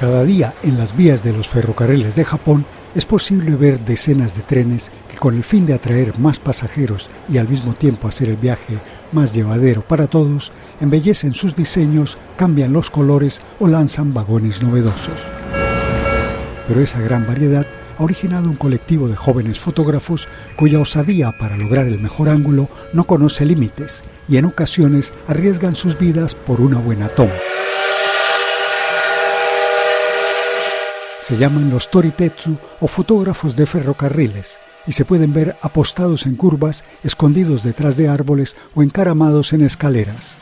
Cada 0.00 0.24
día 0.24 0.54
en 0.62 0.78
las 0.78 0.96
vías 0.96 1.22
de 1.22 1.34
los 1.34 1.46
ferrocarriles 1.46 2.16
de 2.16 2.24
Japón 2.24 2.64
es 2.94 3.04
posible 3.04 3.54
ver 3.54 3.78
decenas 3.80 4.34
de 4.34 4.40
trenes 4.40 4.90
que 5.10 5.18
con 5.18 5.36
el 5.36 5.44
fin 5.44 5.66
de 5.66 5.74
atraer 5.74 6.18
más 6.18 6.38
pasajeros 6.38 7.10
y 7.28 7.36
al 7.36 7.46
mismo 7.46 7.74
tiempo 7.74 8.08
hacer 8.08 8.30
el 8.30 8.36
viaje 8.36 8.78
más 9.12 9.34
llevadero 9.34 9.82
para 9.82 10.06
todos, 10.06 10.52
embellecen 10.80 11.34
sus 11.34 11.54
diseños, 11.54 12.16
cambian 12.38 12.72
los 12.72 12.88
colores 12.88 13.42
o 13.58 13.68
lanzan 13.68 14.14
vagones 14.14 14.62
novedosos. 14.62 15.20
Pero 16.66 16.80
esa 16.80 17.00
gran 17.00 17.26
variedad 17.26 17.66
ha 17.98 18.02
originado 18.02 18.48
un 18.48 18.56
colectivo 18.56 19.06
de 19.06 19.16
jóvenes 19.16 19.60
fotógrafos 19.60 20.28
cuya 20.56 20.80
osadía 20.80 21.30
para 21.38 21.58
lograr 21.58 21.86
el 21.86 22.00
mejor 22.00 22.30
ángulo 22.30 22.70
no 22.94 23.04
conoce 23.04 23.44
límites 23.44 24.02
y 24.30 24.38
en 24.38 24.46
ocasiones 24.46 25.12
arriesgan 25.28 25.76
sus 25.76 25.98
vidas 25.98 26.34
por 26.34 26.62
una 26.62 26.78
buena 26.78 27.08
toma. 27.08 27.34
Se 31.30 31.38
llaman 31.38 31.70
los 31.70 31.88
toritetsu 31.92 32.56
o 32.80 32.88
fotógrafos 32.88 33.54
de 33.54 33.64
ferrocarriles 33.64 34.58
y 34.84 34.90
se 34.90 35.04
pueden 35.04 35.32
ver 35.32 35.56
apostados 35.62 36.26
en 36.26 36.34
curvas, 36.34 36.82
escondidos 37.04 37.62
detrás 37.62 37.96
de 37.96 38.08
árboles 38.08 38.56
o 38.74 38.82
encaramados 38.82 39.52
en 39.52 39.60
escaleras, 39.60 40.34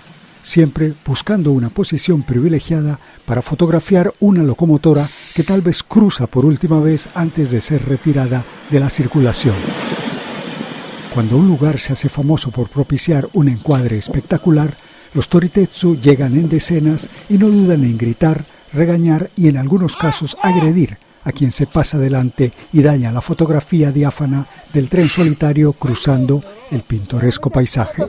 siempre 0.42 0.94
buscando 1.04 1.52
una 1.52 1.68
posición 1.68 2.22
privilegiada 2.22 2.98
para 3.26 3.42
fotografiar 3.42 4.14
una 4.18 4.42
locomotora 4.42 5.06
que 5.34 5.42
tal 5.42 5.60
vez 5.60 5.82
cruza 5.82 6.26
por 6.26 6.46
última 6.46 6.80
vez 6.80 7.10
antes 7.14 7.50
de 7.50 7.60
ser 7.60 7.84
retirada 7.84 8.42
de 8.70 8.80
la 8.80 8.88
circulación. 8.88 9.56
Cuando 11.12 11.36
un 11.36 11.48
lugar 11.48 11.80
se 11.80 11.92
hace 11.92 12.08
famoso 12.08 12.50
por 12.50 12.70
propiciar 12.70 13.28
un 13.34 13.48
encuadre 13.48 13.98
espectacular, 13.98 14.74
los 15.12 15.28
toritetsu 15.28 16.00
llegan 16.00 16.32
en 16.32 16.48
decenas 16.48 17.10
y 17.28 17.36
no 17.36 17.50
dudan 17.50 17.84
en 17.84 17.98
gritar, 17.98 18.46
regañar 18.72 19.30
y 19.36 19.48
en 19.48 19.56
algunos 19.56 19.96
casos 19.96 20.36
agredir 20.42 20.98
a 21.24 21.32
quien 21.32 21.50
se 21.50 21.66
pasa 21.66 21.98
delante 21.98 22.52
y 22.72 22.82
daña 22.82 23.12
la 23.12 23.20
fotografía 23.20 23.92
diáfana 23.92 24.46
del 24.72 24.88
tren 24.88 25.08
solitario 25.08 25.72
cruzando 25.74 26.42
el 26.70 26.80
pintoresco 26.80 27.50
paisaje. 27.50 28.06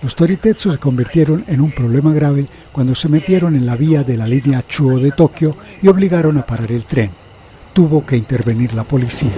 Los 0.00 0.14
toritetsu 0.14 0.70
se 0.70 0.78
convirtieron 0.78 1.44
en 1.48 1.60
un 1.60 1.72
problema 1.72 2.12
grave 2.12 2.46
cuando 2.72 2.94
se 2.94 3.08
metieron 3.08 3.56
en 3.56 3.66
la 3.66 3.76
vía 3.76 4.04
de 4.04 4.16
la 4.16 4.26
línea 4.26 4.64
Chuo 4.66 4.98
de 4.98 5.10
Tokio 5.10 5.56
y 5.82 5.88
obligaron 5.88 6.38
a 6.38 6.46
parar 6.46 6.70
el 6.70 6.84
tren 6.86 7.27
tuvo 7.78 8.04
que 8.04 8.16
intervenir 8.16 8.74
la 8.74 8.82
policía. 8.82 9.30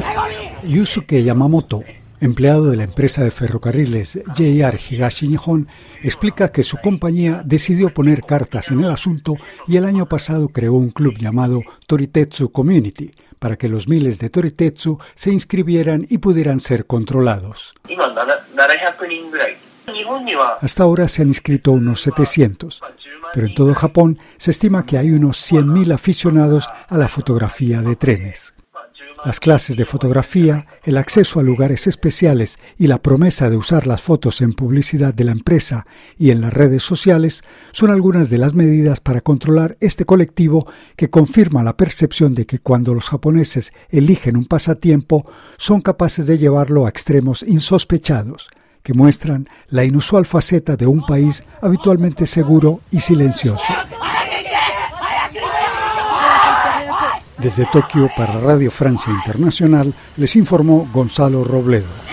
Yusuke 0.63 1.23
Yamamoto, 1.23 1.85
empleado 2.23 2.71
de 2.71 2.79
la 2.79 2.85
empresa 2.85 3.23
de 3.23 3.31
ferrocarriles 3.31 4.19
JR 4.35 4.81
Higashi 4.81 5.29
Nihon, 5.29 5.69
explica 6.03 6.51
que 6.51 6.63
su 6.63 6.79
compañía 6.79 7.43
decidió 7.45 7.93
poner 7.93 8.23
cartas 8.23 8.71
en 8.71 8.83
el 8.83 8.91
asunto 8.91 9.35
y 9.69 9.77
el 9.77 9.85
año 9.85 10.07
pasado 10.07 10.49
creó 10.49 10.73
un 10.73 10.89
club 10.89 11.19
llamado 11.19 11.61
Toritetsu 11.87 12.51
Community 12.51 13.13
para 13.39 13.57
que 13.57 13.69
los 13.69 13.89
miles 13.89 14.19
de 14.19 14.31
Toritetsu 14.31 14.99
se 15.15 15.33
inscribieran 15.33 16.07
y 16.09 16.17
pudieran 16.17 16.61
ser 16.61 16.87
controlados. 16.87 17.75
Hasta 20.63 20.83
ahora 20.83 21.09
se 21.09 21.21
han 21.21 21.29
inscrito 21.29 21.73
unos 21.73 22.01
700, 22.01 22.81
pero 23.35 23.47
en 23.47 23.55
todo 23.55 23.75
Japón 23.75 24.19
se 24.37 24.51
estima 24.51 24.87
que 24.87 24.99
hay 24.99 25.11
unos 25.11 25.39
100.000 25.51 25.93
aficionados 25.93 26.69
a 26.89 26.99
la 26.99 27.09
fotografía 27.09 27.83
de 27.83 27.97
trenes. 27.97 28.55
Las 29.25 29.39
clases 29.39 29.77
de 29.77 29.85
fotografía, 29.85 30.67
el 30.83 30.97
acceso 30.97 31.41
a 31.41 31.43
lugares 31.43 31.87
especiales 31.87 32.59
y 32.79 32.87
la 32.87 33.03
promesa 33.03 33.51
de 33.51 33.57
usar 33.57 33.87
las 33.87 34.01
fotos 34.01 34.41
en 34.41 34.55
publicidad 34.55 35.13
de 35.13 35.25
la 35.25 35.33
empresa 35.33 35.87
y 36.17 36.31
en 36.31 36.41
las 36.41 36.55
redes 36.55 36.83
sociales 36.83 37.43
son 37.73 37.91
algunas 37.91 38.31
de 38.31 38.39
las 38.39 38.55
medidas 38.55 39.01
para 39.01 39.21
controlar 39.21 39.77
este 39.81 40.07
colectivo 40.07 40.67
que 40.97 41.11
confirma 41.11 41.63
la 41.63 41.77
percepción 41.77 42.33
de 42.33 42.47
que 42.47 42.61
cuando 42.61 42.95
los 42.95 43.11
japoneses 43.11 43.73
eligen 43.91 44.39
un 44.39 44.47
pasatiempo 44.47 45.31
son 45.59 45.83
capaces 45.83 46.27
de 46.27 46.39
llevarlo 46.39 46.87
a 46.87 46.89
extremos 46.89 47.43
insospechados 47.43 48.49
que 48.83 48.95
muestran 48.95 49.49
la 49.69 49.85
inusual 49.85 50.27
faceta 50.27 50.77
de 50.77 50.87
un 50.87 51.05
país 51.05 51.45
habitualmente 51.61 52.27
seguro 52.27 52.81
y 52.91 53.01
silencioso. 53.01 53.73
Desde 57.39 57.67
Tokio 57.67 58.11
para 58.17 58.39
Radio 58.39 58.71
Francia 58.71 59.11
Internacional 59.11 59.95
les 60.17 60.37
informó 60.37 60.89
Gonzalo 60.93 61.43
Robledo. 61.43 62.10